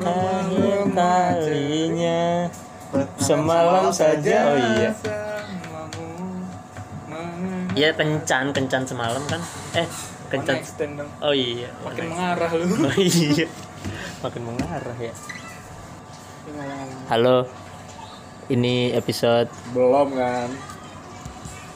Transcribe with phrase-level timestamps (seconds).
[0.00, 2.48] Akhir kalinya
[3.20, 4.36] semalam saja.
[4.48, 4.88] Oh iya.
[7.76, 9.44] Iya kencan kencan semalam kan?
[9.76, 9.84] Eh
[10.32, 10.64] kencan.
[11.20, 11.68] Oh iya.
[11.84, 13.52] makin mengarah lu Oh iya.
[14.24, 15.12] Makin mengarah ya.
[17.12, 17.44] Halo.
[18.48, 20.48] Ini episode belum kan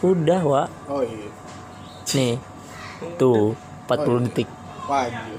[0.01, 0.69] udah, Wak.
[0.89, 1.29] oh iya
[2.17, 2.41] Nih.
[3.21, 3.53] Tuh,
[3.85, 4.60] 40 detik.
[4.87, 5.37] Wajib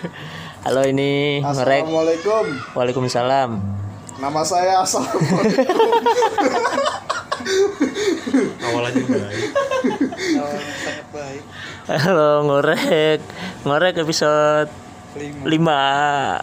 [0.64, 1.88] Halo ini Ngorek.
[1.88, 2.44] assalamualaikum.
[2.76, 3.50] Waalaikumsalam.
[4.20, 5.88] nama saya assalamualaikum.
[8.60, 9.48] Awalannya baik
[10.76, 11.42] sangat baik.
[11.88, 13.20] Halo Ngorek.
[13.64, 14.68] Ngorek episode
[15.48, 15.80] lima.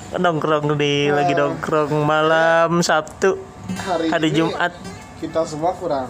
[0.10, 3.38] 5 nongkrong nih lagi nongkrong malam Sabtu
[3.80, 4.74] hari, hari Jumat.
[5.22, 6.10] kita semua kurang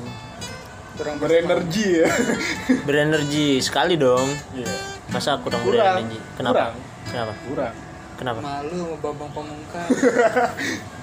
[0.95, 2.09] kurang berenergi ya.
[2.87, 4.31] Berenergi sekali dong.
[4.55, 6.03] Iya masa kurang, Kurang.
[6.03, 6.53] berenergi kenapa?
[6.53, 6.73] Kurang.
[7.07, 7.33] kenapa?
[7.47, 7.73] Kurang.
[8.17, 8.39] Kenapa?
[8.41, 9.87] Malu sama Bambang Pamungkas.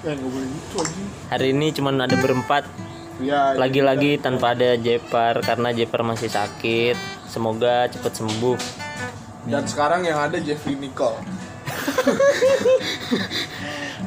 [0.05, 1.01] Ya nggak boleh gitu aja.
[1.33, 2.63] Hari ini cuman ada berempat.
[3.23, 6.93] Ya lagi-lagi tanpa ada Jepar karena Jepar masih sakit.
[7.25, 8.59] Semoga cepat sembuh.
[9.49, 11.15] Dan sekarang yang ada Jeffrey Nicole.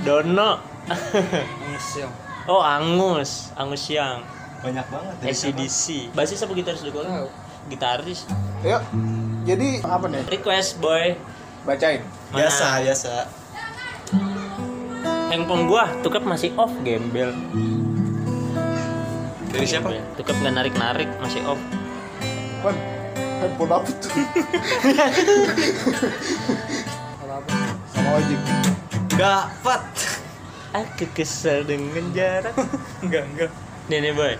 [0.06, 0.62] Dono.
[1.66, 2.12] Museum
[2.48, 3.52] oh Angus.
[3.54, 4.24] Angus yang
[4.64, 5.30] banyak banget ya.
[5.30, 7.28] ACDC basis apa gitaris dulu tahu.
[7.70, 8.20] Gitaris.
[8.64, 8.82] Yuk
[9.48, 10.22] jadi apa nih?
[10.28, 11.16] Request boy.
[11.64, 12.04] Bacain.
[12.28, 12.44] Mana?
[12.44, 13.12] biasa biasa.
[15.32, 17.32] Handphone gua tukap masih off gembel.
[19.48, 19.88] Dari siapa?
[20.20, 21.60] Tukap nggak narik narik masih off.
[22.60, 22.76] Wan
[23.40, 24.12] handphone apa tuh?
[27.16, 27.52] Kalau apa
[27.88, 28.40] sama ojek.
[29.16, 29.84] Dapat
[30.76, 32.52] aku kesal dengan jarak.
[33.04, 33.50] Enggak enggak.
[33.88, 34.34] Nih nih boy.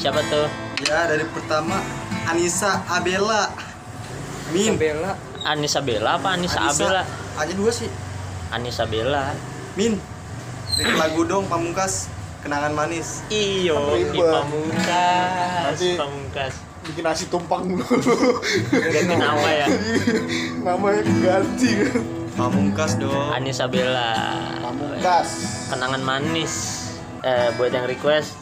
[0.00, 1.78] Siapa tuh ya dari pertama
[2.26, 3.50] Anissa Abela.
[4.50, 4.74] Min.
[4.74, 6.82] Bella Anissa Bella apa Anissa, Anissa.
[6.82, 7.02] Abela?
[7.36, 7.86] Aja dua sih.
[8.50, 9.30] Anissa Bella
[9.74, 9.94] Min.
[10.74, 12.10] Dari lagu dong Pamungkas.
[12.40, 13.20] Kenangan manis.
[13.28, 13.76] Iyo
[14.16, 16.54] pamungkas Nanti- pamungkas.
[16.80, 17.84] bikin nasi tumpang dulu.
[18.72, 19.68] Ganti nama ya?
[20.64, 22.00] Namanya diganti kan
[22.32, 23.30] Pamungkas dong.
[23.30, 24.16] Anissa Bella
[24.58, 25.28] pamungkas.
[25.68, 26.52] Kenangan manis.
[27.20, 28.32] Eh, buat yang request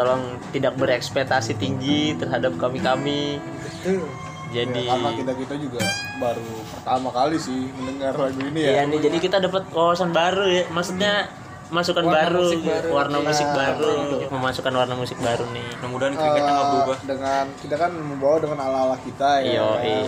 [0.00, 3.20] tolong tidak berekspektasi tinggi terhadap kami kami
[3.60, 4.08] betul
[4.50, 5.78] jadi Ya, karena kita kita juga
[6.16, 10.42] baru pertama kali sih mendengar lagu ini Iya ya nih, jadi kita dapat wawasan baru
[10.42, 10.64] ya.
[10.66, 11.30] Maksudnya
[11.70, 12.88] masukan Warna baru, musik baru.
[12.90, 14.20] warna Iya, musik baru, betul.
[14.28, 15.66] memasukkan warna musik baru nih.
[15.78, 19.68] mudah-mudahan Eh, keringetnya nggak berubah dengan kita kan membawa dengan ala ala kita ya Iya,
[19.80, 20.02] iya.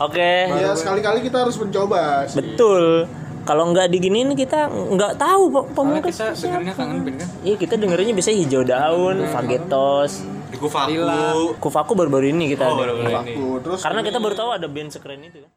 [0.00, 0.30] Oke.
[0.48, 2.84] ya sekali kali kita harus mencoba sih Betul.
[3.44, 6.10] Kalau nggak diginiin kita nggak tahu Pak, pamungkas.
[6.10, 10.12] kita dengernya kangen band kan Iya, kita dengerinnya biasanya hijau daun, Fagetos.
[10.48, 11.60] di kufaku.
[11.60, 12.94] Kufaku baru-baru ini kita Oh, dengerin.
[12.96, 13.34] baru-baru ini.
[13.34, 15.52] Aku terus Karena ini- kita baru tahu ada band sekeren itu kan.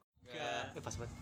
[0.74, 1.16] Eh, pas banget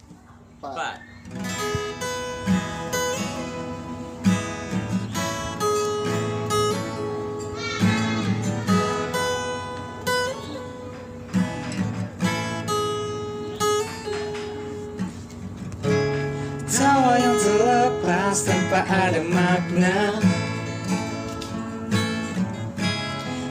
[18.36, 20.20] terlepas tanpa ada makna.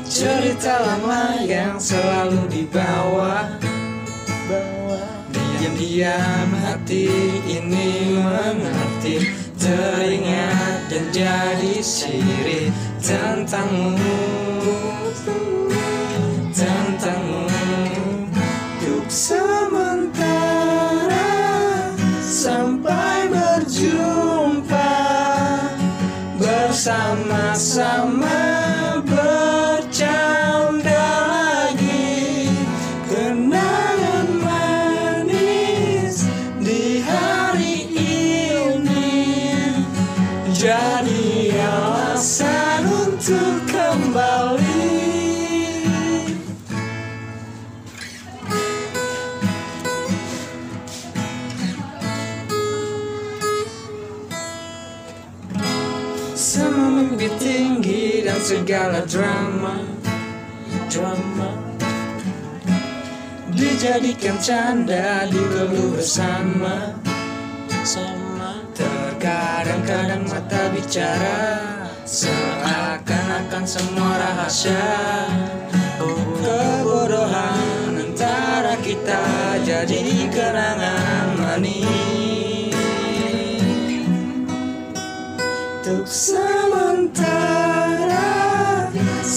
[0.04, 3.48] Cerita lama yang selalu dibawa.
[5.32, 7.08] Diam-diam hati
[7.48, 9.16] ini mengerti.
[9.64, 12.68] Teringat dan jadi siri
[13.00, 14.43] Tentangmu Tentangmu
[27.14, 28.42] Bersama-sama
[29.06, 32.50] bercanda lagi.
[33.06, 36.26] Kenangan manis
[36.58, 39.30] di hari ini.
[40.58, 44.73] Jadi alasan untuk kembali
[58.44, 59.80] segala drama
[60.92, 61.48] Drama.
[63.56, 66.92] Dijadikan canda dikeluh bersama.
[67.82, 68.60] Sama.
[68.76, 71.40] Terkadang-kadang mata bicara
[72.04, 74.92] Seakan-akan semua rahasia.
[76.44, 79.24] Kebodohan antara kita
[79.64, 82.76] jadi kenangan manis.
[85.80, 86.04] Untuk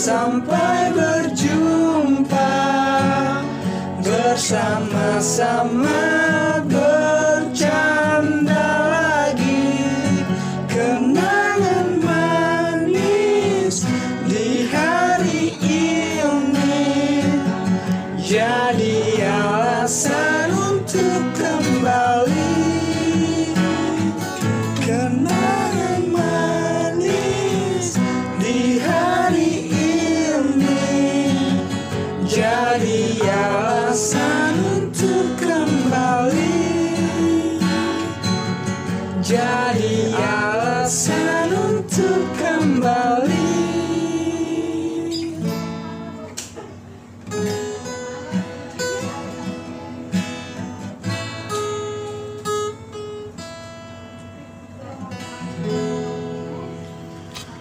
[0.08, 2.56] sampai berjumpa
[4.00, 5.20] bersama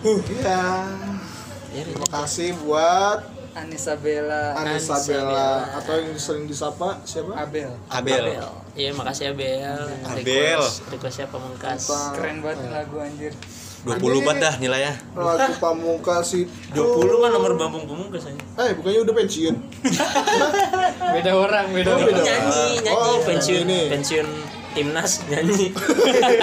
[0.06, 0.86] Ya.
[1.74, 7.34] Terima kasih buat Anissa Bella Anissa Bella atau yang sering disapa siapa?
[7.34, 8.22] Abel Abel.
[8.78, 9.66] Iya makasih Abel.
[10.06, 10.62] Abel.
[10.62, 11.90] Request, requestnya pamungkas.
[12.14, 13.34] Keren banget lagu anjir
[13.82, 14.94] 20 bat dah nilainya.
[15.14, 18.38] Lagu Pamungkas itu 20 kan nomor bambang pamungkas aja.
[18.62, 19.54] Eh bukannya udah pensiun?
[21.16, 22.18] Beda orang, beda Oh, beda.
[22.22, 23.80] Nyanyi, nyanyi Oh, pensiun ini.
[23.88, 24.26] pensiun
[24.76, 25.72] timnas nyanyi.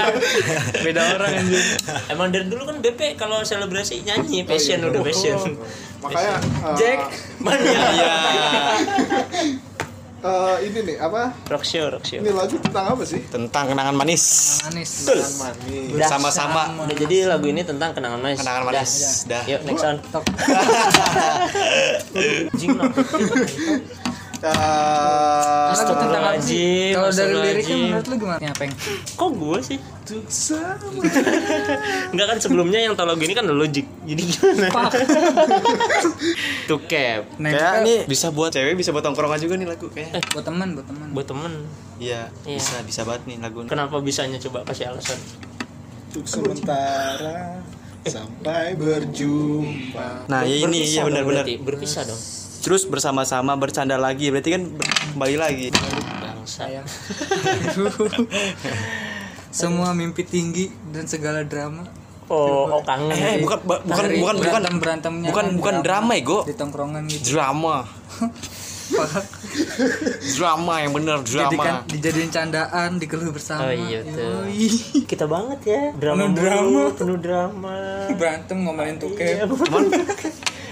[0.86, 1.62] Beda orang anjir
[2.10, 4.90] Emang dari dulu kan BP kalau selebrasi nyanyi passion Oh, iya.
[4.90, 5.38] udah passion.
[6.02, 7.00] Makanya eh, Jack
[7.38, 7.80] Mania.
[7.94, 8.14] Iya.
[10.28, 11.32] eh, ini nih apa?
[11.48, 12.18] Rock show, rock show.
[12.20, 13.22] Ini lagu tentang apa sih?
[13.30, 14.24] Tentang kenangan manis.
[14.66, 15.94] Manis Kenangan manis.
[15.94, 16.62] Bersama-sama.
[16.84, 18.42] Udah jadi lagu ini tentang kenangan manis.
[18.42, 18.74] Kenangan Dah.
[18.74, 18.92] manis.
[19.30, 19.44] Dah.
[19.46, 19.98] Yuk next on.
[22.60, 22.76] Jing
[24.44, 25.72] Eh?
[25.74, 28.40] Astagfirullahaladzim, Kalau dari liriknya menurut lu gimana?
[28.44, 28.74] Apa yang
[29.16, 29.80] Kok gue sih?
[30.28, 31.00] sama.
[32.12, 33.88] Enggak kan sebelumnya yang tau lagu ini kan logic.
[34.04, 34.68] Jadi gimana?
[36.68, 37.24] Tuh cap.
[37.40, 40.20] Kayak nih bisa buat cewek, bisa buat tongkrongan juga nih lagu kayak.
[40.36, 41.08] buat teman, buat teman.
[41.16, 41.54] Buat temen.
[41.98, 42.60] Iya, Iya.
[42.60, 43.64] bisa bisa banget nih lagu.
[43.64, 45.16] Kenapa bisanya coba kasih alasan?
[46.12, 47.64] Untuk sementara
[48.04, 50.28] sampai berjumpa.
[50.28, 51.46] Nah, ya ini Berpisah ya benar-benar.
[51.64, 52.22] Berpisah dong.
[52.64, 54.64] Terus bersama-sama bercanda lagi, berarti kan
[55.12, 55.68] kembali lagi.
[56.24, 56.72] Bangsa.
[59.52, 61.84] Semua mimpi tinggi dan segala drama.
[62.32, 63.12] Oh, oh kangen.
[63.12, 66.40] Eh, bukan bukan Dari bukan bukan berantem berantemnya bukan kan bukan drama ya, Go.
[66.48, 67.36] di tongkrongan gitu.
[67.36, 67.84] Drama.
[70.38, 71.88] Drama yang bener Jadikan drama.
[71.88, 73.70] dijadiin candaan, dikeluh bersama.
[73.70, 74.44] Oh iya tuh.
[74.48, 75.04] Yoi.
[75.08, 75.82] Kita banget ya.
[75.96, 76.82] Drama Penuh drama.
[76.96, 77.76] penuh drama.
[78.20, 79.46] Berantem ngomongin tuke.
[79.46, 79.84] Cuman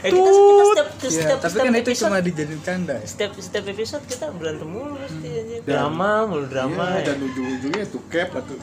[0.01, 2.94] Eh kita, kita setiap Iya, setiap tapi setiap kan itu episode, cuma dijadiin canda.
[2.98, 3.06] ya.
[3.06, 5.56] setiap setiap episode kita berantem mulu pasti aja.
[5.62, 6.86] Drama mulu drama.
[6.88, 7.06] Iya, ya.
[7.06, 8.53] dan ujung-ujungnya tuh cap atau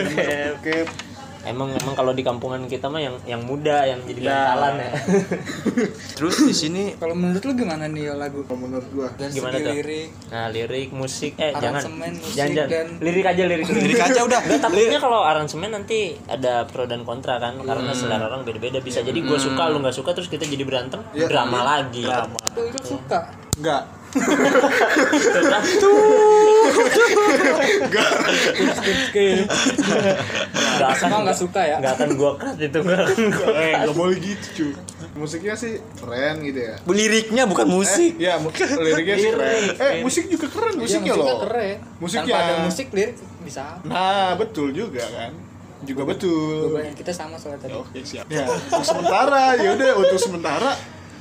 [0.64, 0.88] Cap.
[1.42, 4.92] Emang emang kalau di kampungan kita mah yang yang muda yang jadi bantalan ya.
[6.16, 8.42] terus di sini Kalau menurut lu gimana nih ya lagu?
[8.42, 9.74] Kalau menurut gua Dari Gimana segi tuh?
[9.74, 11.82] lirik, Nah, lirik, musik, eh jangan.
[11.82, 12.68] Musik, jangan, jangan.
[12.68, 13.66] dan- lirik aja lirik.
[13.66, 14.40] lirik aja udah.
[14.40, 19.00] Nggak, takutnya kalau aransemen nanti ada pro dan kontra kan karena selera orang beda-beda bisa
[19.00, 21.26] jadi gue suka lu nggak suka terus kita jadi berantem Iya.
[21.26, 22.06] drama lagi
[22.52, 23.18] tuh itu suka.
[23.58, 23.82] enggak.
[30.72, 31.76] Nggak akan Emang nggak suka ya?
[31.78, 34.72] nggak akan gue cut itu nggak akan gue Eh, enggak boleh gitu, cuy.
[35.12, 36.74] Musiknya sih keren gitu ya.
[36.84, 38.16] liriknya bukan musik.
[38.16, 39.62] Eh, ya, mu- liriknya sih keren.
[39.76, 41.40] Eh, musik juga keren Iya, musiknya musiknya loh.
[41.42, 41.76] keren.
[41.98, 42.32] Musiknya.
[42.32, 43.64] Tanpa ada musik lirik bisa.
[43.84, 45.32] Nah, betul juga kan.
[45.82, 46.70] Juga betul.
[46.70, 47.74] Bebannya kita sama soalnya tadi.
[47.74, 48.24] Oke, siap.
[48.28, 50.70] Ya, untuk sementara ya udah untuk sementara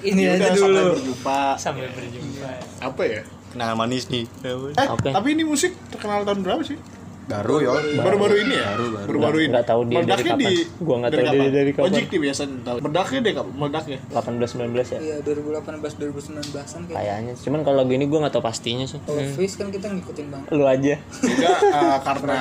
[0.01, 0.65] Ini ya aja dulu.
[0.65, 1.39] sampai berjumpa.
[1.57, 2.49] sampai berjumpa
[2.79, 3.21] Apa ya?
[3.51, 4.25] Kenangan manis nih.
[4.41, 4.55] Eh,
[4.87, 5.09] Oke.
[5.09, 6.79] tapi ini musik terkenal tahun berapa sih?
[7.21, 7.71] Baru ya.
[7.95, 8.75] Baru-baru ini ya?
[9.05, 9.51] Baru-baru ini.
[9.51, 10.81] Nggak tahu dia dari Meledaknya kapan.
[10.81, 11.85] Gua nggak tahu dia dari kapan.
[11.87, 12.77] Ojek biasanya tahu.
[12.81, 13.53] Meledaknya deh kapan?
[13.53, 13.99] Meledaknya.
[14.03, 16.91] 18 19 ya Iya 2018 2019an kayak.
[16.91, 20.25] kayaknya cuman kalau lagu ini gue nggak tahu pastinya sih Kalau Face kan kita ngikutin
[20.27, 20.47] banget.
[20.49, 22.37] lu aja Enggak eh, karena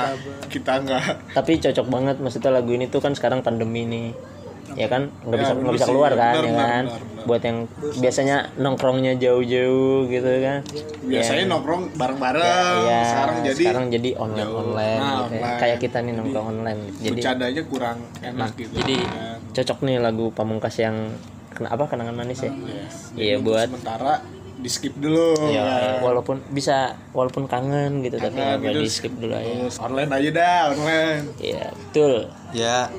[0.48, 4.08] kita enggak tapi cocok banget maksudnya lagu ini tuh kan sekarang pandemi nih
[4.72, 7.24] ya kan nggak Ya, bisa nggak bisa keluar kan Bener, ya kan bener, bener.
[7.26, 7.58] buat yang
[7.96, 10.60] biasanya nongkrongnya jauh-jauh gitu kan
[11.02, 12.76] biasanya nongkrong bareng-bareng.
[12.84, 15.40] ya sekarang jadi sekarang jadi online online Nah, gitu ya.
[15.40, 15.58] online.
[15.58, 16.98] kayak kita nih nongkrong online gitu.
[17.02, 18.72] jadi bercandanya kurang enak gitu.
[18.76, 19.36] jadi kan.
[19.52, 20.96] cocok nih lagu pamungkas yang
[21.50, 22.52] kena apa kenangan manis ya
[23.14, 24.14] iya Untuk buat sementara
[24.54, 25.48] di skip dulu.
[25.48, 26.04] ya kan.
[26.04, 26.76] walaupun bisa
[27.10, 28.80] walaupun kangen gitu tapi Kangen nggak boleh gitu.
[28.82, 31.24] di skip dulu aja online aja dah, online.
[31.38, 32.90] iya betul Ya,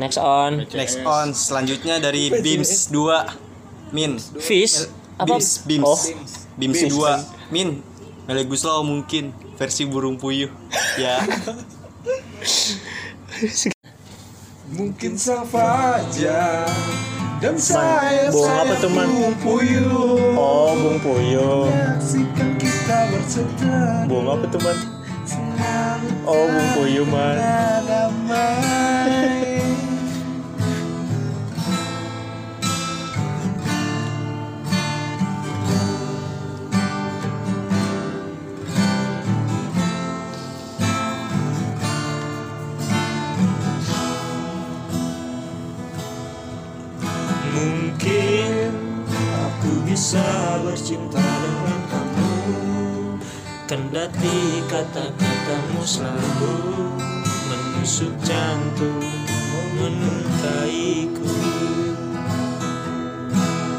[0.00, 4.16] next on next on selanjutnya dari Beams 2 Min.
[4.40, 5.84] fish apa Beams, Beams.
[5.84, 6.00] oh
[6.56, 6.96] Beams Beams.
[6.96, 7.68] 2 Min.
[8.24, 10.48] Meli Guslau mungkin versi burung puyuh.
[10.96, 11.18] Ya.
[14.70, 16.62] Mungkin saja
[17.40, 19.08] Dan sayap Bung apa tuh, Man?
[19.08, 21.66] burung puyuh Oh, Bung Puyuh.
[22.60, 22.98] Kita
[24.06, 24.78] Bung apa tuh, Man?
[25.24, 27.36] Selalu Oh, Bung Puyuh, Man.
[50.90, 52.30] Bercinta dengan kamu.
[53.70, 56.58] Kendati kata-katamu selalu
[57.46, 58.98] menusuk jantung
[59.78, 61.30] Menukaiku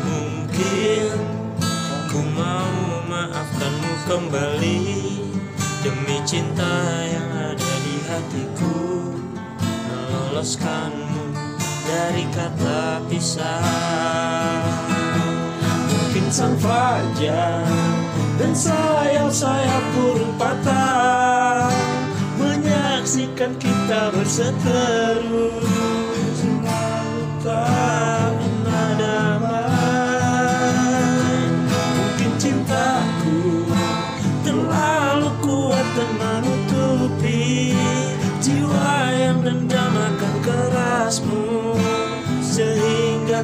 [0.08, 1.20] Mungkin
[2.08, 4.80] ku mau maafkanmu kembali
[5.84, 8.80] Demi cinta yang ada di hatiku.
[9.60, 11.36] Meloloskanmu
[11.84, 15.01] dari kata pisah
[16.32, 17.68] sang fajar
[18.40, 21.68] dan sayap-sayap burung patah
[22.40, 25.52] Menyaksikan kita berseteru
[26.40, 28.21] Selalu tak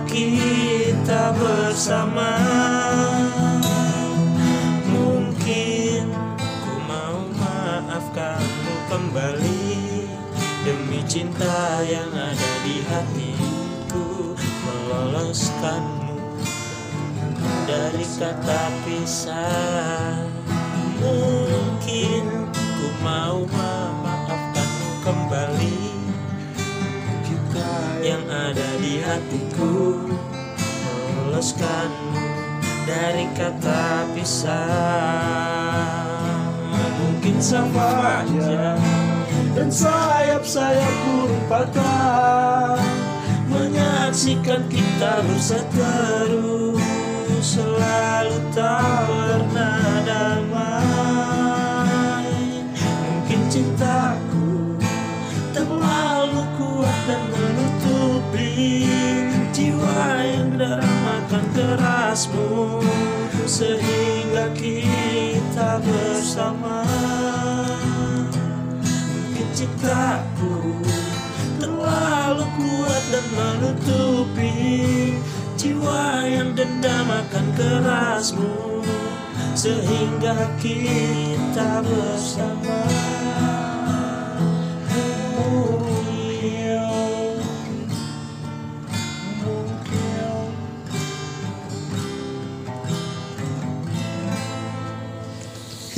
[0.05, 2.37] kita bersama.
[4.85, 6.05] Mungkin
[6.37, 10.05] ku mau maafkanmu kembali.
[10.67, 14.35] Demi cinta yang ada di hatiku
[14.67, 16.19] Meloloskanmu
[17.63, 20.27] dari kata pisah.
[20.99, 23.76] Mungkin ku mau memaafkanmu
[28.07, 30.07] Yang ada di hatiku.
[31.11, 32.15] Meloloskanmu
[32.87, 34.63] dari kata pisah.
[36.71, 38.79] Mungkin sama aja
[39.51, 42.79] Dan sayap-sayap burung patah.
[43.51, 46.79] Menyaksikan kita berseteru
[47.43, 49.06] Selalu tak
[63.57, 66.85] Sehingga kita bersama.
[68.85, 70.77] Mungkin cintaku
[71.57, 74.53] terlalu kuat dan menutupi
[75.57, 78.85] Jiwa yang dendam akan kerasmu
[79.57, 83.06] Sehingga kita bersama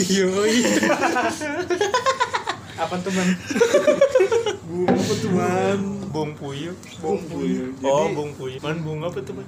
[0.10, 0.58] Yoi.
[2.80, 3.28] Apa tuh man?
[4.66, 5.80] Bung apa tuh man?
[6.10, 6.74] Bung Puyuh.
[7.04, 8.58] Bung puyuh Oh, Bung Puyuh.
[8.64, 9.46] Man, Bung apa tuh, Man?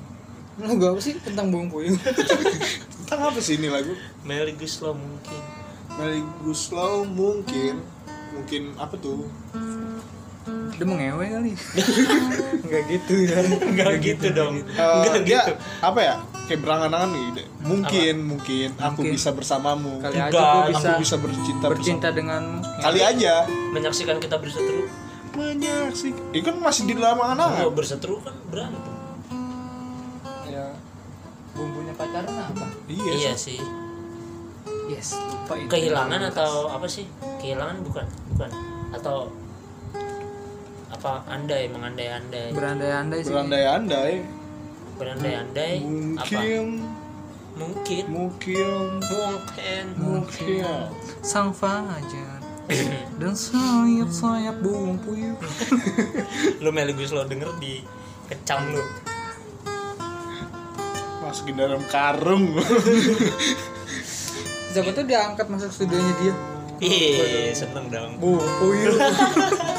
[0.60, 1.96] Lagu apa sih tentang Bung Puyuh?
[3.02, 3.96] tentang apa sih ini lagu?
[4.28, 5.42] Melly Guslo mungkin.
[5.96, 7.80] Melly Guslau mungkin
[8.32, 9.32] Mungkin apa tuh?
[10.76, 11.52] Dia mau ngewe kali.
[12.68, 13.40] Enggak gitu ya.
[13.44, 14.56] Enggak gitu dong.
[14.60, 15.54] Eh, Enggak dia gitu.
[15.80, 16.16] apa ya?
[16.52, 19.16] Kayak berangan-angan nih Mungkin, mungkin Aku Mungkin.
[19.16, 22.44] bisa bersamamu Kali Tidak, aja Aku bisa bisa bercinta, bercinta bersama dengan
[22.84, 24.84] Kali aja Menyaksikan kita berseteru.
[25.32, 28.84] Menyaksikan Itu kan masih di dalam angan-angan Oh, berseteru kan berantem.
[30.52, 30.76] ya
[31.56, 32.68] bumbunya pacaran apa?
[32.92, 33.56] Iya, Iya sih.
[33.56, 33.60] sih.
[34.92, 35.72] Yes, lupa itu.
[35.72, 37.08] Kehilangan atau apa sih?
[37.40, 38.04] Kehilangan bukan,
[38.36, 38.52] bukan.
[38.92, 39.32] Atau
[40.92, 43.32] apa andai mengandai-andai berandai-andai sih.
[43.32, 44.41] Berandai-andai
[45.02, 45.82] berandai-andai
[46.22, 46.30] apa?
[46.30, 46.66] Mungkin.
[47.58, 48.04] Mungkin.
[48.08, 48.70] Mungkin.
[49.02, 49.84] Mungkin.
[49.98, 50.86] Mungkin.
[51.26, 52.38] Sang fajar.
[53.20, 55.36] Dan sayap-sayap Bung Puyuh.
[56.64, 57.82] lu Meli Guslo denger di
[58.30, 58.84] kecam lu.
[61.26, 62.54] Masukin dalam karung.
[64.72, 66.36] Siapa tuh diangkat masuk studionya dia?
[66.82, 68.18] ih seneng dong.
[68.18, 68.96] Bung Puyuh.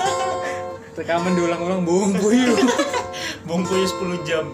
[0.99, 2.61] Rekaman diulang-ulang Bung Puyuh.
[3.43, 4.45] Bung Puyuh 10 jam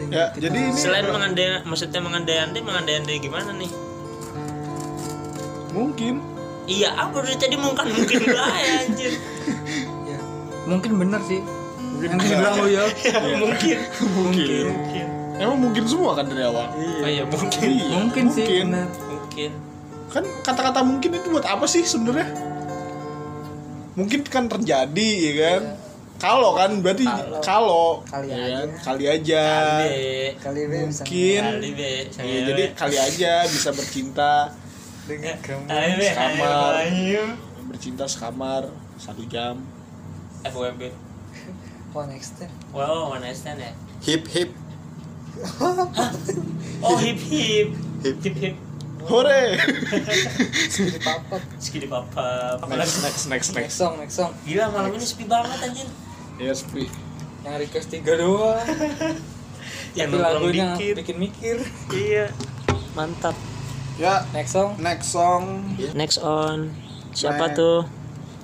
[0.00, 3.68] Sehingga Ya, kita- jadi ini selain mengandai maksudnya mengandai-andai mengandai-andai gimana nih?
[5.70, 6.14] Mungkin.
[6.64, 9.12] Iya apa dari tadi mungkin mungkin enggak ya anjir.
[10.06, 10.18] Ya,
[10.66, 11.40] mungkin bener sih.
[11.78, 12.84] Mungkin Yang bilang lu ya.
[13.42, 13.76] mungkin.
[14.16, 14.64] Mungkin.
[14.66, 16.68] Mungkin Emang mungkin semua kan dari awal?
[17.00, 17.68] Oh iya mungkin.
[17.70, 18.64] Iya, Mungkin sih mungkin.
[18.68, 18.88] bener.
[19.06, 19.50] mungkin.
[20.08, 22.28] Kan kata-kata mungkin itu buat apa sih sebenarnya?
[23.92, 25.62] Mungkin kan terjadi ya kan
[26.20, 27.08] kalau kan berarti
[27.40, 28.04] Kalau.
[28.04, 28.76] Kali ya aja.
[28.84, 29.44] kali aja
[30.36, 34.52] Kali, mungkin kali be, Iya, jadi kali aja bisa bercinta
[35.08, 35.64] dengan kamu.
[35.64, 36.72] Kali be, Kamar.
[36.84, 37.24] ayo.
[37.66, 38.68] bercinta sekamar
[39.00, 39.64] satu jam
[40.44, 40.92] FWB.
[41.90, 42.52] One extend.
[42.70, 43.72] Wow, one stand ya.
[44.04, 44.50] Hip hip.
[46.80, 48.16] Oh hip hip, Hip.
[48.24, 48.56] hip hip.
[49.04, 49.56] hore
[50.68, 51.40] Speedy papat.
[51.60, 52.56] Sekili papa.
[52.68, 54.32] next next next Next next song, next song.
[54.44, 55.88] Gila malam ini sepi banget anjir.
[56.40, 56.88] Ya sepi
[57.40, 58.60] Yang request tiga doang.
[59.98, 60.94] Yang Tapi lagunya dikit.
[60.98, 61.56] bikin mikir.
[61.88, 62.26] Iya.
[62.92, 63.32] Mantap.
[63.96, 64.76] ya Next song.
[64.76, 65.44] next song
[65.92, 66.72] Next on.
[67.10, 67.56] Siapa Next.
[67.56, 67.80] tuh?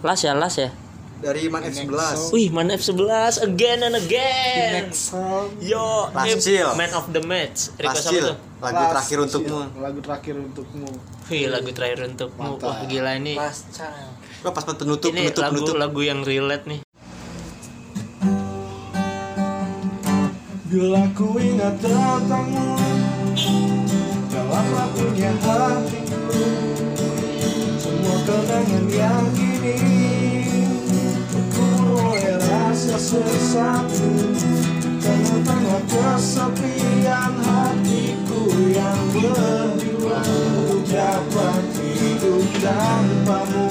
[0.01, 0.71] Las ya, Las ya.
[1.17, 1.93] Dari Man Next F11.
[2.15, 2.29] song.
[2.31, 3.09] Wih, Man F11
[3.43, 4.73] again and again.
[4.87, 6.73] next song Yo, chill.
[6.75, 7.73] man of the match.
[7.75, 8.37] Request apa tuh?
[8.57, 9.61] lagu Last terakhir untukmu.
[9.77, 10.89] lagu terakhir untukmu
[11.27, 12.57] Wih, lagu terakhir untukmu.
[12.57, 12.65] Mantap.
[12.67, 13.35] Wah, gila ini.
[13.35, 14.13] Last child.
[14.41, 15.77] Wah, pas pas penutup Ini penutup lagu penutup.
[15.77, 16.81] lagu yang relate nih.
[20.67, 22.75] Bila ku ingat tentangmu
[24.35, 26.43] Dalam lapunya hatiku.
[27.79, 29.79] Semua kenangan yang kini
[31.55, 34.11] Ku mulai rasa sesuatu
[34.99, 40.35] Tengah-tengah kesepian hatiku Yang berjuang
[40.67, 43.71] Untuk dapat hidup tanpamu.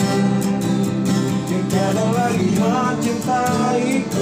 [1.51, 4.14] Yang tiada lagi mencintaiku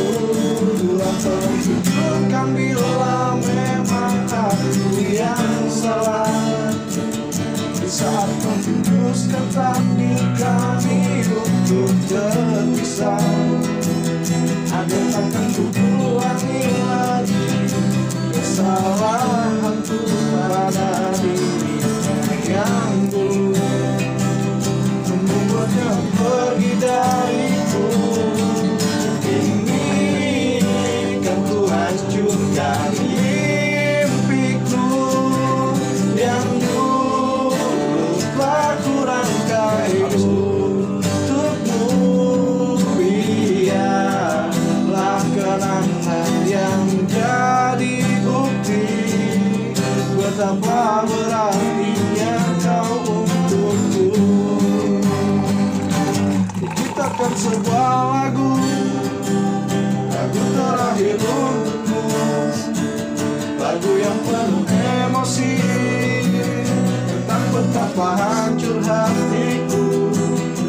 [67.94, 69.86] betapa hancur hatiku?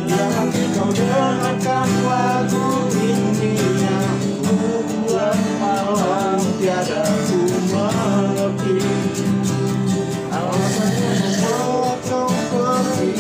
[0.04, 2.68] Jangan kau dengarkan lagu
[3.00, 7.40] ini Yang ku buat malam tiada ku
[7.72, 8.76] mengerti
[10.28, 13.16] Alasannya membuat kau pergi.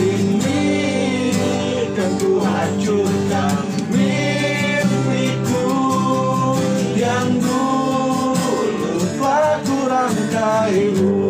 [0.00, 0.64] Ini
[1.92, 5.68] kan ku hancurkan mimpiku.
[6.96, 11.21] Yang dulu telah ku rangkai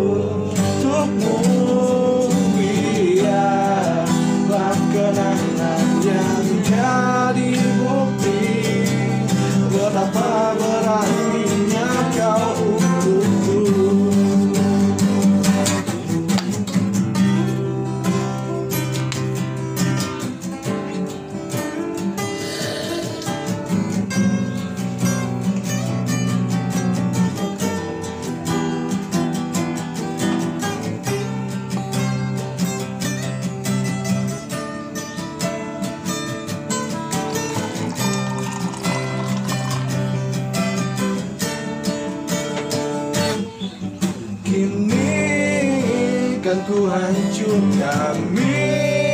[46.66, 49.11] ku hancurkan mimpiku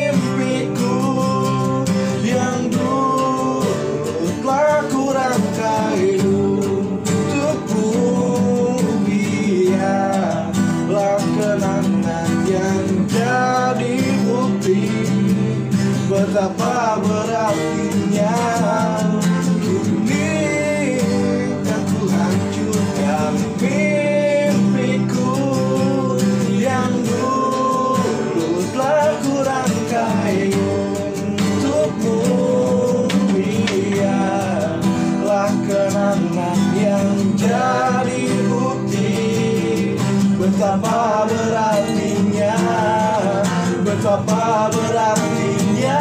[43.98, 45.98] Betapa berartinya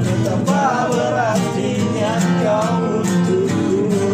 [0.00, 4.08] Betapa berartinya kau untukku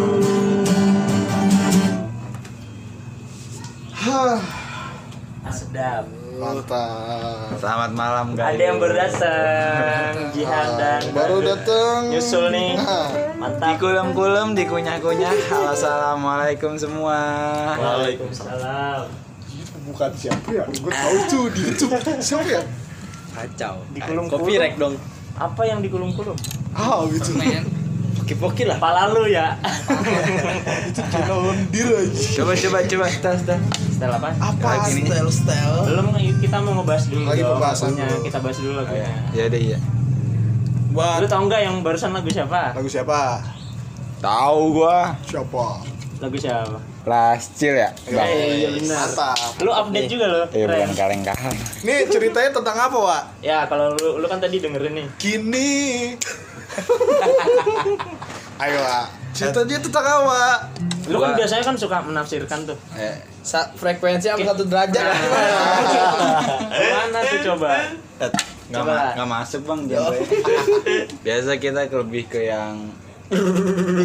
[5.38, 6.02] Ah, sedap.
[6.34, 7.54] Mantap.
[7.62, 8.58] Selamat malam guys.
[8.58, 12.10] Ada yang baru datang, Jihan dan Baru datang.
[12.10, 12.74] nyusul nih.
[12.74, 13.06] Nah,
[13.38, 13.66] Mantap.
[13.70, 15.34] Dikulum-kulum, dikunyah-kunyah.
[15.70, 17.18] Assalamualaikum semua.
[17.78, 19.27] Waalaikumsalam.
[19.90, 20.64] Bukan siapa ya?
[20.68, 21.90] Gue tahu tuh di YouTube.
[22.20, 22.62] Siapa ya?
[23.34, 23.82] Kacau.
[23.92, 24.42] Dikulum-kulum.
[24.44, 24.94] Kopi rek dong.
[25.38, 26.34] Apa yang dikulum-kulum?
[26.74, 27.38] Ah, gitu.
[28.18, 28.76] Poki-poki lah.
[28.76, 29.56] Kepala lu ya.
[30.90, 32.20] Itu channel lendir aja.
[32.42, 33.60] Coba coba coba tas tas.
[33.94, 34.28] Style apa?
[34.36, 35.04] Apa Lagi nih.
[35.06, 35.76] style-style?
[35.86, 36.06] Belum
[36.42, 37.24] kita mau ngebahas dulu.
[37.24, 38.06] Lagi dong pembahasan lagunya.
[38.10, 38.24] dulu.
[38.26, 39.10] Kita bahas dulu lagunya.
[39.32, 39.78] Ya deh ya.
[40.98, 42.74] Lu tau nggak yang barusan lagu siapa?
[42.74, 43.38] Lagu siapa?
[44.18, 45.14] Tahu gua.
[45.22, 45.66] Siapa?
[46.18, 46.78] Lagu siapa?
[47.04, 47.94] Last chill ya.
[48.06, 48.26] Bang.
[48.26, 49.06] Eh, iya benar.
[49.06, 49.38] Mantap.
[49.58, 50.42] Lu update juga lo.
[50.48, 51.56] Eh bukan kaleng-kaleng.
[51.80, 53.22] Nih ceritanya tentang apa, Wak?
[53.38, 55.06] Ya kalau lu, lu kan tadi dengerin nih.
[55.16, 55.70] Kini.
[58.58, 59.06] Ayo, Wak.
[59.30, 60.58] Ceritanya tentang apa, Wak?
[61.06, 62.74] Lu kan biasanya kan suka menafsirkan tuh.
[62.92, 65.00] Eh, Sa- frekuensi apa satu derajat
[66.92, 67.68] Mana tuh coba?
[68.68, 68.92] nggak Coba.
[68.92, 69.98] ma- nggak masuk bang dia.
[70.02, 70.18] Boy.
[71.24, 72.92] Biasa kita lebih ke yang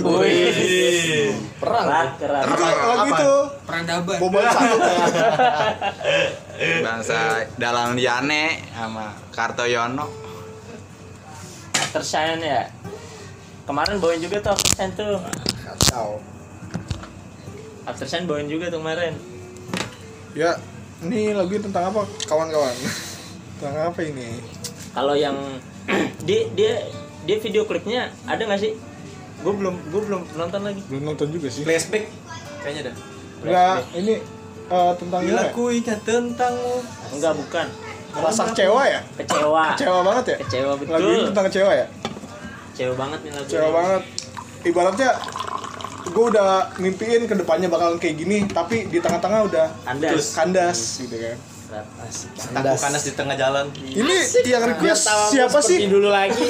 [0.04, 1.32] Wih.
[1.64, 2.44] perang kerat.
[2.44, 3.34] Itu lagu itu.
[3.64, 4.78] peradaban Bobol satu.
[6.84, 10.12] bangsa dalam Liane sama Kartoyono.
[11.80, 12.68] Aftershine ya.
[13.64, 15.24] Kemarin bawain juga tuh Aftershine tuh.
[15.64, 16.20] Kacau.
[17.88, 19.16] Aftershine bawain juga tuh kemarin.
[20.36, 20.60] Ya,
[21.00, 22.74] ini lagu tentang apa, kawan-kawan?
[23.62, 24.42] Tentang apa ini?
[24.92, 25.38] Kalau yang
[26.28, 26.84] dia dia
[27.24, 28.74] dia video klipnya ada nggak sih?
[29.44, 30.82] Gue belum gue belum nonton lagi.
[30.88, 31.68] Belum nonton juga sih.
[31.68, 32.08] flashback
[32.64, 32.96] kayaknya dah
[33.44, 34.16] Enggak, ini
[34.72, 35.52] eh, tentang bila ya?
[35.52, 36.76] ku ingat tentangmu
[37.12, 37.68] Enggak bukan.
[38.14, 39.02] Rasa kecewa ya?
[39.20, 39.64] Kecewa.
[39.76, 40.38] Kecewa banget ya?
[40.48, 40.94] Kecewa betul.
[40.96, 41.86] Lagu ini tentang kecewa ya?
[42.72, 43.46] Kecewa banget nih lagu.
[43.46, 43.76] Kecewa ini.
[43.76, 44.02] banget.
[44.64, 45.10] Ibaratnya
[46.04, 50.26] gue udah mimpiin ke depannya bakalan kayak gini, tapi di tengah-tengah udah Kandas.
[50.36, 51.36] kandas gitu kan.
[51.74, 52.30] Berat, asik.
[52.80, 55.90] kanas di tengah jalan Ini yang request siapa sih?
[55.90, 56.38] dulu lagi?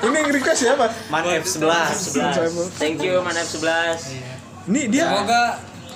[0.00, 0.90] Ini yang request siapa?
[1.08, 2.74] man F11 11.
[2.74, 4.66] Thank you Manap 11.
[4.66, 5.42] Ini dia Semoga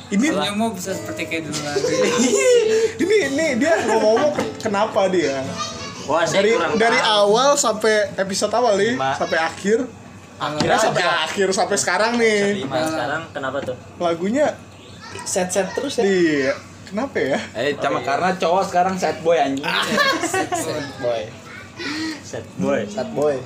[0.08, 1.94] ini senyummu bisa seperti kayak dulu lagi.
[3.02, 5.40] ini ini dia ngomong-ngomong ke- kenapa dia?
[6.04, 7.16] Wah, saya Dari kurang dari tahu.
[7.24, 9.16] awal sampai episode awal nih, Lima.
[9.16, 9.78] sampai akhir.
[10.36, 12.60] Akhirnya sampai akhir sampai sekarang nih.
[12.62, 13.76] Nah, sekarang kenapa tuh?
[13.96, 14.52] Lagunya
[15.22, 16.52] set-set terus ya Iya.
[16.92, 17.40] Kenapa ya?
[17.56, 19.64] Eh, cuma karena cowok sekarang sad boy anjing.
[21.00, 21.22] boy
[22.22, 22.80] Set boy.
[22.84, 23.36] set boy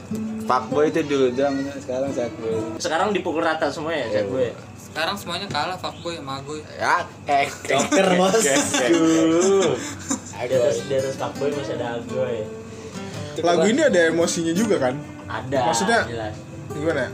[0.46, 2.58] Fuck boy itu dulu doang, sekarang sad boy.
[2.76, 4.50] Sekarang dipukul rata semua ya set boy.
[4.76, 6.58] Sekarang semuanya kalah fuckboy sama gue.
[6.72, 9.76] Ya, eh, joker bos Duh.
[10.32, 12.48] Di atas di atas fuckboy masih ada agoy.
[13.38, 14.96] Lagu ini ada emosinya juga kan?
[15.26, 15.58] Ada.
[15.68, 16.34] Maksudnya- jelas.
[16.72, 17.04] Gimana?
[17.04, 17.10] ya?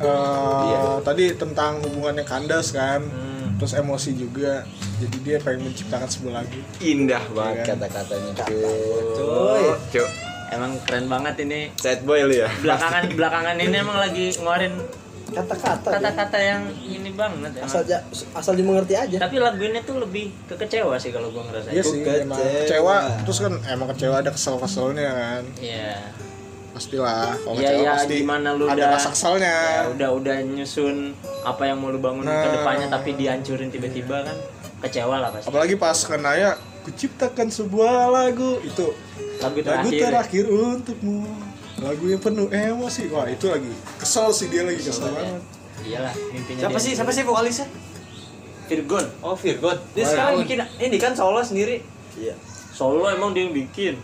[0.00, 3.41] Eh, tadi tentang hubungannya kandas kan, Hmm.
[3.54, 4.64] Terus emosi juga.
[4.96, 6.58] Jadi dia pengen menciptakan sebuah lagu.
[6.78, 7.64] indah banget Iya.
[7.74, 8.32] kata-katanya.
[9.12, 9.64] Cuy.
[9.90, 10.08] Cuk,
[10.48, 11.72] Emang keren banget ini.
[11.74, 12.48] sad boy lu ya.
[12.56, 14.74] Belakangan belakangan ini emang lagi ngeluarin
[15.26, 15.96] kata-kata dia.
[15.96, 17.64] kata-kata yang ini banget emang.
[17.64, 21.40] asal ja- asal dimengerti aja Tapi lagu ini tuh lebih ke kecewa sih kalau gua
[21.42, 21.72] ngerasain.
[21.72, 22.60] Iya sih, emang kecewa.
[22.60, 22.96] kecewa.
[23.24, 25.42] Terus kan emang kecewa ada kesel-keselnya kan.
[25.56, 25.96] Iya.
[26.72, 27.36] Pastilah.
[27.36, 29.52] Kalau kecewa iya, pasti gimana lu ada udah- rasa keselnya.
[29.52, 32.48] Ya, udah udah nyusun apa yang mau lu bangun ke Nah.
[32.50, 34.36] depannya tapi dihancurin tiba-tiba kan
[34.80, 35.46] kecewa lah pasti.
[35.46, 36.50] Apalagi pas kenanya
[36.82, 38.88] kuciptakan sebuah lagu itu
[39.38, 39.92] Lagu lagu terakhir.
[39.92, 40.02] ya.
[40.08, 41.22] terakhir untukmu
[41.78, 45.42] lagu yang penuh emosi wah itu lagi kesel sih dia lagi kesel banget
[45.82, 46.84] Iyalah, mimpinya siapa dia.
[46.84, 47.66] sih siapa sih vokalisnya
[48.64, 49.06] Virgon.
[49.20, 51.82] oh Virgon dia sekarang bikin ini kan solo sendiri
[52.16, 52.34] iya
[52.72, 53.94] Solo emang dia yang bikin.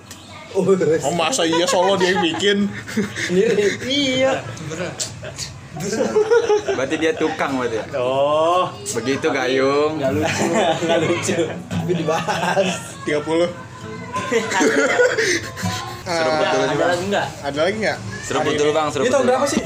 [0.50, 2.58] Oh masa iya solo dia yang bikin
[3.22, 4.40] sendiri iya
[6.68, 7.84] Berarti dia tukang berarti ya.
[7.94, 9.94] Oh, Begitu Gayung.
[9.96, 10.44] nggak lucu,
[10.82, 11.36] nggak lucu.
[11.70, 12.68] tapi dibahas
[13.04, 13.22] 30
[16.02, 16.88] Seruput Ah, dulu Ada sih, Bang.
[16.88, 17.26] lagi nggak?
[17.44, 19.06] ada lagi nggak Seruput dulu Bang, seruput.
[19.06, 19.62] ini tahun berapa sih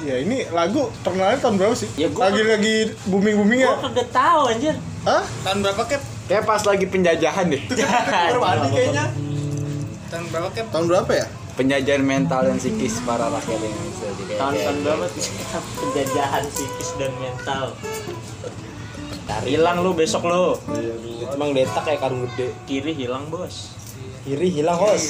[0.00, 2.74] ya ini lagu terkenalnya tahun berapa sih Ya, gua- lagi lagi
[3.04, 4.74] booming boomingnya Gua kagak tahu anjir.
[5.02, 5.22] Hah?
[5.42, 6.02] Tahun berapa Kep?
[6.26, 7.62] Kayak pas lagi penjajahan deh.
[7.66, 9.04] baru mandi kayaknya
[10.10, 14.08] Tahun berapa tahun berapa ya Penjajahan mental dan psikis para rakyat Indonesia.
[14.16, 15.04] Jadi Tahun tahun berapa?
[15.80, 17.64] Penjajahan psikis dan mental.
[19.44, 20.56] Hilang lu besok lu.
[21.30, 23.76] emang detak kayak karung gede Kiri hilang bos.
[24.24, 25.04] kiri hilang bos.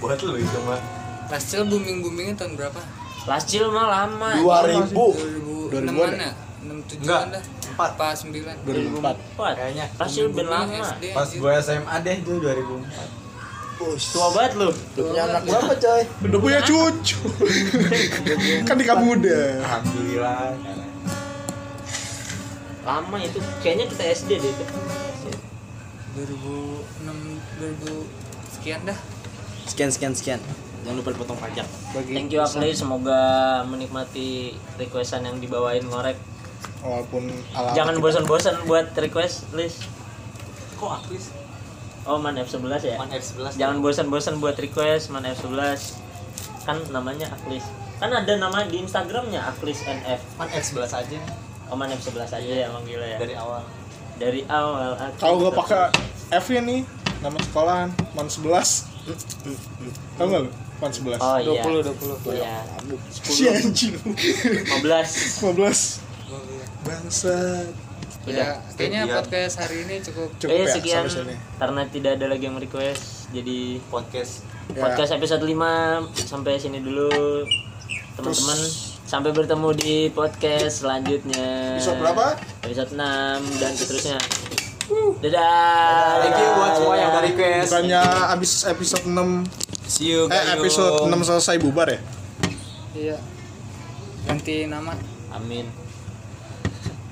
[0.00, 0.80] buat lu itu mah
[1.28, 2.80] Lascil booming boomingnya tahun berapa?
[3.28, 4.30] Lacil mah lama.
[4.40, 6.32] 2000 2006 2000-an an ya?
[6.60, 7.20] 67 Enggak.
[7.20, 7.42] an dah.
[7.70, 8.34] 4 Pas 9.
[8.66, 9.16] 2004 Empat.
[9.54, 9.86] Kayaknya.
[10.34, 10.74] Ben lama.
[10.80, 12.36] SD, Pas gue SMA deh tuh
[13.80, 14.12] 2004.
[14.12, 14.68] Tua banget lu.
[14.68, 17.16] Udah punya anak berapa coy udah punya cucu
[18.68, 20.52] kan nikah muda Alhamdulillah.
[22.80, 23.40] Lama itu.
[23.60, 24.64] Kayaknya kita SD deh itu.
[26.16, 27.08] 2006
[27.60, 28.98] 2000 sekian dah
[29.64, 30.40] Sekian sekian sekian.
[30.82, 31.68] Jangan lupa dipotong pajak.
[31.94, 33.20] bagi Thank you Akli, semoga
[33.62, 36.16] menikmati requestan yang dibawain ngorek.
[36.80, 39.84] walaupun ala Jangan bosan-bosan buat request list.
[40.80, 41.30] Kok Aklis?
[42.02, 42.96] Oh, Man F11 ya?
[42.96, 43.54] Man F11.
[43.54, 46.00] Jangan bosan-bosan buat request Man F11.
[46.62, 47.64] Kan namanya Aklis.
[47.96, 50.20] Kan ada nama di Instagramnya Aklis NF.
[50.34, 51.18] Man F11 aja
[51.66, 53.18] Oh, Man F11 aja ya Bang Gila ya.
[53.18, 53.62] dari awal.
[54.16, 55.86] Dari awal Aklis kalau nggak pakai
[56.32, 56.80] F nya nih
[57.20, 58.88] nama sekolahan man 11
[60.16, 61.62] tau nggak lu man 11 Oh iya.
[61.62, 62.56] 20 20 Iya.
[63.12, 65.44] si anjing 15.
[65.44, 66.00] 15
[66.80, 67.68] bangsat
[68.20, 68.36] Udah.
[68.36, 69.16] ya kayaknya Sekian.
[69.16, 71.04] podcast hari ini cukup cukup eh, ya sekian.
[71.08, 71.34] sampai sini.
[71.56, 74.32] Karena tidak ada lagi yang request jadi Podcast.
[74.70, 74.82] Ya.
[74.86, 77.08] podcast episode 5 sampai sini dulu
[78.20, 78.58] teman-teman.
[79.10, 81.74] Sampai bertemu di podcast selanjutnya.
[81.74, 82.26] Episode berapa?
[82.62, 84.18] Episode 6 dan seterusnya.
[85.18, 86.22] Dadah.
[86.22, 87.66] Thank you buat semua yang udah request.
[87.72, 88.02] bukannya
[88.36, 91.98] abis episode 6 See you eh episode 6 selesai bubar ya?
[92.94, 93.16] Iya.
[94.28, 94.94] Ganti nama.
[95.34, 95.79] Amin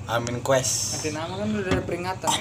[0.09, 1.05] Amin quest.
[1.05, 2.37] ganti nama kan udah ada peringatan